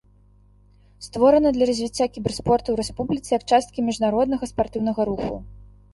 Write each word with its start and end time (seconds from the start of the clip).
Створана 1.07 1.51
для 1.57 1.67
развіцця 1.71 2.07
кіберспорту 2.15 2.67
ў 2.75 2.79
рэспубліцы 2.81 3.29
як 3.37 3.43
часткі 3.55 3.79
міжнароднага 3.91 4.45
спартыўнага 4.55 5.01
руху. 5.13 5.35